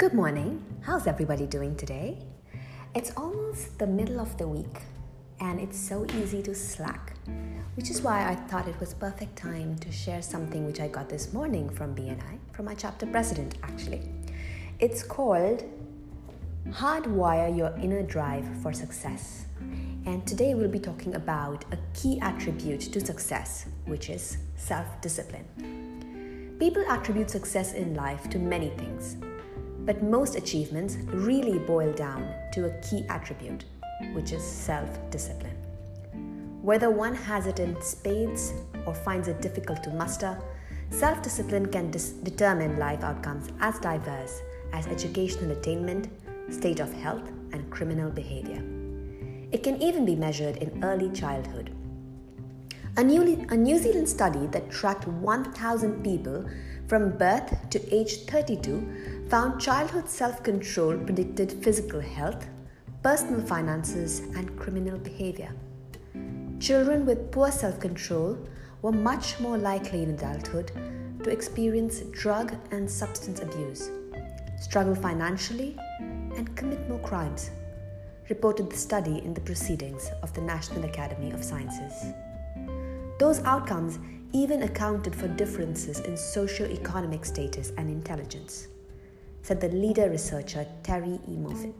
Good 0.00 0.14
morning. 0.14 0.64
How's 0.80 1.06
everybody 1.06 1.44
doing 1.44 1.76
today? 1.76 2.16
It's 2.94 3.12
almost 3.18 3.78
the 3.78 3.86
middle 3.86 4.18
of 4.18 4.34
the 4.38 4.48
week 4.48 4.78
and 5.40 5.60
it's 5.60 5.78
so 5.78 6.06
easy 6.14 6.40
to 6.44 6.54
slack, 6.54 7.12
which 7.74 7.90
is 7.90 8.00
why 8.00 8.26
I 8.26 8.34
thought 8.34 8.66
it 8.66 8.80
was 8.80 8.94
perfect 8.94 9.36
time 9.36 9.76
to 9.80 9.92
share 9.92 10.22
something 10.22 10.64
which 10.64 10.80
I 10.80 10.88
got 10.88 11.10
this 11.10 11.34
morning 11.34 11.68
from 11.68 11.94
BNI, 11.94 12.38
from 12.54 12.64
my 12.64 12.74
chapter 12.74 13.04
president 13.04 13.58
actually. 13.62 14.00
It's 14.78 15.02
called 15.02 15.64
Hardwire 16.70 17.54
Your 17.54 17.76
Inner 17.76 18.02
Drive 18.02 18.48
for 18.62 18.72
Success. 18.72 19.44
And 20.06 20.26
today 20.26 20.54
we'll 20.54 20.70
be 20.70 20.80
talking 20.80 21.14
about 21.14 21.66
a 21.72 21.78
key 21.92 22.18
attribute 22.22 22.80
to 22.94 23.04
success, 23.04 23.66
which 23.84 24.08
is 24.08 24.38
self 24.56 24.86
discipline. 25.02 26.56
People 26.58 26.86
attribute 26.88 27.28
success 27.28 27.74
in 27.74 27.94
life 27.94 28.30
to 28.30 28.38
many 28.38 28.70
things, 28.70 29.16
but 29.86 30.02
most 30.02 30.36
achievements 30.36 30.96
really 31.06 31.58
boil 31.58 31.92
down 31.92 32.32
to 32.52 32.66
a 32.66 32.80
key 32.80 33.04
attribute, 33.08 33.64
which 34.12 34.32
is 34.32 34.44
self 34.44 34.88
discipline. 35.10 35.56
Whether 36.62 36.90
one 36.90 37.14
has 37.14 37.46
it 37.46 37.58
in 37.58 37.80
spades 37.80 38.52
or 38.86 38.94
finds 38.94 39.28
it 39.28 39.40
difficult 39.40 39.82
to 39.84 39.90
muster, 39.90 40.38
self 40.90 41.22
discipline 41.22 41.66
can 41.66 41.90
dis- 41.90 42.10
determine 42.10 42.78
life 42.78 43.02
outcomes 43.02 43.48
as 43.60 43.78
diverse 43.78 44.40
as 44.72 44.86
educational 44.86 45.52
attainment, 45.52 46.08
state 46.50 46.80
of 46.80 46.92
health, 46.92 47.26
and 47.52 47.70
criminal 47.70 48.10
behavior. 48.10 48.62
It 49.52 49.62
can 49.62 49.80
even 49.82 50.04
be 50.04 50.14
measured 50.14 50.58
in 50.58 50.84
early 50.84 51.10
childhood. 51.10 51.74
A, 52.96 53.02
newly, 53.02 53.46
a 53.48 53.56
New 53.56 53.78
Zealand 53.78 54.08
study 54.08 54.46
that 54.48 54.70
tracked 54.70 55.06
1,000 55.06 56.04
people 56.04 56.48
from 56.86 57.16
birth 57.16 57.70
to 57.70 57.94
age 57.94 58.26
32 58.26 59.19
found 59.30 59.60
childhood 59.60 60.08
self 60.08 60.42
control 60.42 60.98
predicted 60.98 61.52
physical 61.62 62.00
health, 62.00 62.48
personal 63.04 63.40
finances, 63.40 64.18
and 64.34 64.58
criminal 64.58 64.98
behavior. 64.98 65.52
Children 66.58 67.06
with 67.06 67.30
poor 67.30 67.52
self 67.52 67.78
control 67.78 68.36
were 68.82 68.90
much 68.90 69.38
more 69.38 69.56
likely 69.56 70.02
in 70.02 70.10
adulthood 70.10 70.72
to 71.22 71.30
experience 71.30 72.00
drug 72.10 72.56
and 72.72 72.90
substance 72.90 73.40
abuse, 73.40 73.88
struggle 74.60 74.96
financially, 74.96 75.76
and 76.00 76.56
commit 76.56 76.88
more 76.88 76.98
crimes 76.98 77.50
reported 78.28 78.68
the 78.68 78.76
study 78.76 79.18
in 79.24 79.34
the 79.34 79.40
proceedings 79.40 80.10
of 80.22 80.32
the 80.34 80.40
National 80.40 80.84
Academy 80.84 81.30
of 81.30 81.44
Sciences. 81.44 82.14
Those 83.20 83.40
outcomes 83.44 83.98
even 84.32 84.62
accounted 84.62 85.14
for 85.14 85.28
differences 85.28 86.00
in 86.00 86.16
socio-economic 86.16 87.24
status 87.24 87.72
and 87.76 87.90
intelligence, 87.90 88.68
said 89.42 89.60
the 89.60 89.68
leader 89.68 90.08
researcher 90.10 90.66
Terrie 90.82 91.20
E. 91.28 91.36
Moffitt 91.36 91.74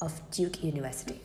of 0.00 0.20
Duke 0.30 0.62
University. 0.62 1.20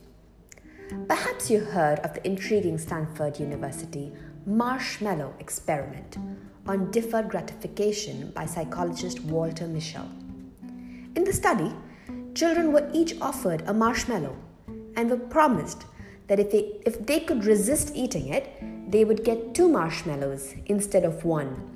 Perhaps 1.07 1.49
you 1.49 1.59
heard 1.59 1.99
of 1.99 2.13
the 2.13 2.25
intriguing 2.27 2.77
Stanford 2.77 3.39
University 3.39 4.11
marshmallow 4.45 5.33
experiment 5.39 6.17
on 6.67 6.91
deferred 6.91 7.29
gratification 7.29 8.31
by 8.31 8.45
psychologist 8.45 9.21
Walter 9.21 9.65
Mischel. 9.65 10.07
In 11.15 11.23
the 11.23 11.33
study, 11.33 11.73
children 12.35 12.71
were 12.71 12.89
each 12.93 13.19
offered 13.21 13.63
a 13.67 13.73
marshmallow 13.73 14.35
and 14.95 15.09
were 15.09 15.17
promised 15.17 15.85
that 16.27 16.39
if 16.39 16.51
they, 16.51 16.79
if 16.85 17.05
they 17.05 17.19
could 17.19 17.45
resist 17.45 17.91
eating 17.95 18.29
it, 18.29 18.49
they 18.89 19.03
would 19.03 19.23
get 19.23 19.53
two 19.53 19.67
marshmallows 19.67 20.53
instead 20.65 21.03
of 21.03 21.25
one. 21.25 21.69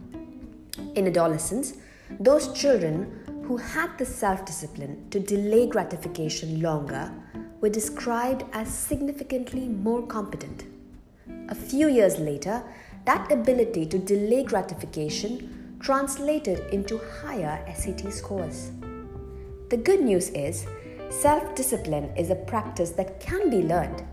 In 0.96 1.08
adolescence, 1.08 1.78
those 2.20 2.54
children 2.54 3.27
who 3.48 3.58
had 3.58 3.98
the 3.98 4.06
self 4.06 4.46
discipline 4.46 5.08
to 5.10 5.20
delay 5.20 5.68
gratification 5.68 6.62
longer 6.62 7.12
were 7.62 7.70
described 7.70 8.44
as 8.54 8.68
significantly 8.68 9.68
more 9.68 10.06
competent. 10.06 10.66
A 11.48 11.56
few 11.56 11.88
years 11.88 12.20
later, 12.20 12.62
that 13.06 13.32
ability 13.32 13.86
to 13.86 13.98
delay 13.98 14.44
gratification 14.44 15.78
translated 15.80 16.60
into 16.74 17.00
higher 17.22 17.64
SAT 17.74 18.12
scores. 18.12 18.72
The 19.70 19.78
good 19.78 20.02
news 20.02 20.30
is 20.30 20.68
Self 21.10 21.56
discipline 21.56 22.12
is 22.18 22.30
a 22.32 22.36
practice 22.36 22.92
that 22.92 23.22
can 23.22 23.50
be 23.50 23.62
learned. 23.62 24.04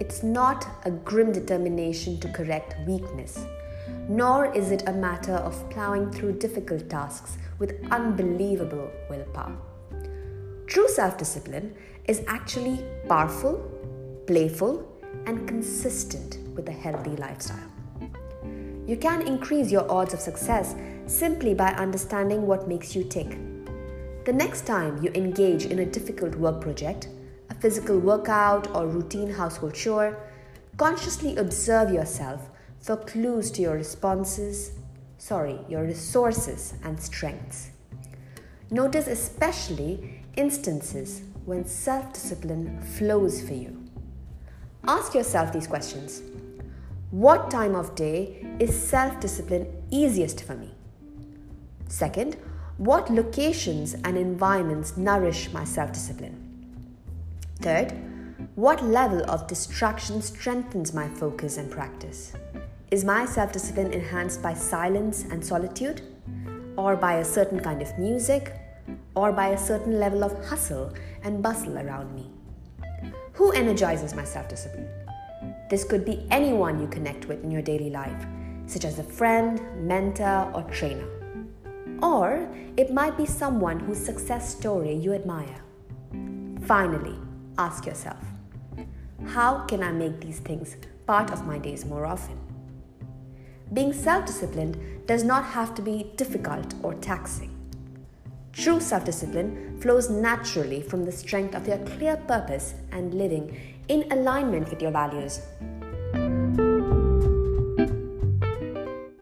It's 0.00 0.24
not 0.24 0.66
a 0.84 0.90
grim 0.90 1.30
determination 1.30 2.18
to 2.18 2.28
correct 2.32 2.74
weakness, 2.84 3.38
nor 4.10 4.52
is 4.54 4.70
it 4.72 4.82
a 4.88 4.92
matter 4.92 5.34
of 5.34 5.58
plowing 5.70 6.10
through 6.10 6.32
difficult 6.32 6.88
tasks 6.90 7.38
with 7.60 7.74
unbelievable 7.92 8.90
willpower. 9.08 9.56
True 10.66 10.88
self 10.88 11.16
discipline 11.16 11.74
is 12.06 12.22
actually 12.26 12.84
powerful, 13.08 13.54
playful, 14.26 14.74
and 15.26 15.46
consistent 15.46 16.38
with 16.56 16.68
a 16.68 16.72
healthy 16.72 17.16
lifestyle. 17.16 17.70
You 18.84 18.96
can 18.96 19.22
increase 19.22 19.70
your 19.70 19.88
odds 19.88 20.12
of 20.12 20.18
success 20.18 20.74
simply 21.06 21.54
by 21.54 21.70
understanding 21.84 22.46
what 22.48 22.66
makes 22.66 22.96
you 22.96 23.04
tick 23.04 23.38
the 24.24 24.32
next 24.34 24.66
time 24.66 25.02
you 25.02 25.10
engage 25.14 25.64
in 25.64 25.78
a 25.78 25.86
difficult 25.86 26.34
work 26.34 26.60
project, 26.60 27.08
a 27.48 27.54
physical 27.54 27.98
workout, 27.98 28.72
or 28.76 28.86
routine 28.86 29.30
household 29.30 29.74
chore, 29.74 30.16
consciously 30.76 31.36
observe 31.36 31.90
yourself 31.90 32.50
for 32.80 32.96
clues 32.96 33.50
to 33.52 33.62
your 33.62 33.74
responses, 33.74 34.72
sorry, 35.18 35.58
your 35.68 35.84
resources 35.84 36.74
and 36.82 37.00
strengths. 37.00 37.70
Notice 38.70 39.06
especially 39.06 40.22
instances 40.36 41.22
when 41.44 41.66
self 41.66 42.12
discipline 42.12 42.80
flows 42.80 43.42
for 43.42 43.54
you. 43.54 43.84
Ask 44.86 45.14
yourself 45.14 45.52
these 45.52 45.66
questions 45.66 46.22
What 47.10 47.50
time 47.50 47.74
of 47.74 47.94
day 47.94 48.46
is 48.58 48.80
self 48.80 49.20
discipline 49.20 49.66
easiest 49.90 50.44
for 50.44 50.54
me? 50.54 50.74
Second, 51.88 52.36
what 52.78 53.10
locations 53.10 53.94
and 53.94 54.16
environments 54.16 54.96
nourish 54.96 55.52
my 55.52 55.64
self 55.64 55.92
discipline? 55.92 56.36
Third, 57.60 57.92
what 58.54 58.82
level 58.82 59.22
of 59.30 59.46
distraction 59.46 60.22
strengthens 60.22 60.94
my 60.94 61.08
focus 61.08 61.58
and 61.58 61.70
practice? 61.70 62.32
Is 62.90 63.04
my 63.04 63.26
self 63.26 63.52
discipline 63.52 63.92
enhanced 63.92 64.42
by 64.42 64.54
silence 64.54 65.24
and 65.30 65.44
solitude? 65.44 66.00
Or 66.76 66.96
by 66.96 67.14
a 67.16 67.24
certain 67.24 67.60
kind 67.60 67.82
of 67.82 67.98
music? 67.98 68.54
Or 69.14 69.32
by 69.32 69.48
a 69.48 69.58
certain 69.58 70.00
level 70.00 70.24
of 70.24 70.44
hustle 70.46 70.92
and 71.22 71.42
bustle 71.42 71.78
around 71.78 72.14
me? 72.14 72.30
Who 73.34 73.52
energizes 73.52 74.14
my 74.14 74.24
self 74.24 74.48
discipline? 74.48 74.88
This 75.68 75.84
could 75.84 76.04
be 76.04 76.26
anyone 76.30 76.80
you 76.80 76.88
connect 76.88 77.26
with 77.26 77.44
in 77.44 77.50
your 77.50 77.62
daily 77.62 77.90
life, 77.90 78.26
such 78.66 78.84
as 78.84 78.98
a 78.98 79.04
friend, 79.04 79.60
mentor, 79.86 80.50
or 80.54 80.62
trainer. 80.70 81.08
Or 82.02 82.48
it 82.76 82.92
might 82.92 83.16
be 83.16 83.26
someone 83.26 83.80
whose 83.80 84.04
success 84.04 84.56
story 84.56 84.94
you 84.94 85.12
admire. 85.12 85.62
Finally, 86.62 87.16
ask 87.58 87.86
yourself 87.86 88.18
how 89.26 89.64
can 89.66 89.82
I 89.82 89.92
make 89.92 90.20
these 90.20 90.40
things 90.40 90.76
part 91.06 91.30
of 91.30 91.46
my 91.46 91.58
days 91.58 91.84
more 91.84 92.06
often? 92.06 92.38
Being 93.72 93.92
self 93.92 94.26
disciplined 94.26 95.06
does 95.06 95.22
not 95.22 95.44
have 95.44 95.74
to 95.76 95.82
be 95.82 96.12
difficult 96.16 96.74
or 96.82 96.94
taxing. 96.94 97.56
True 98.52 98.80
self 98.80 99.04
discipline 99.04 99.78
flows 99.80 100.10
naturally 100.10 100.82
from 100.82 101.04
the 101.04 101.12
strength 101.12 101.54
of 101.54 101.68
your 101.68 101.78
clear 101.78 102.16
purpose 102.16 102.74
and 102.90 103.14
living 103.14 103.56
in 103.88 104.10
alignment 104.10 104.70
with 104.70 104.82
your 104.82 104.90
values. 104.90 105.40